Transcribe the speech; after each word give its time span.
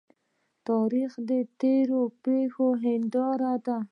تاریخ 0.67 1.11
د 1.29 1.31
تیرو 1.59 2.01
پیښو 2.23 2.67
هنداره 2.83 3.53
ده. 3.65 3.77